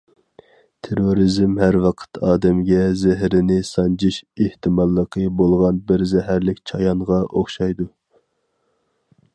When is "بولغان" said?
5.43-5.79